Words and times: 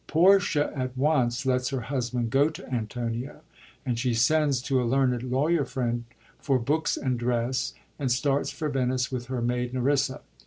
Portia 0.07 0.73
at 0.75 0.97
once 0.97 1.45
lets 1.45 1.69
her 1.69 1.81
husband 1.81 2.31
go 2.31 2.49
to 2.49 2.67
Antonio, 2.73 3.41
and 3.85 3.99
she 3.99 4.15
sends 4.15 4.59
to 4.59 4.81
a 4.81 4.83
learned 4.83 5.21
lawyer 5.21 5.63
friend 5.63 6.05
for 6.39 6.57
books 6.57 6.97
and 6.97 7.19
dress, 7.19 7.75
and 7.99 8.11
starts 8.11 8.49
for 8.49 8.67
Venice 8.69 9.11
with 9.11 9.27
her 9.27 9.43
maid 9.43 9.75
Nerissa. 9.75 10.21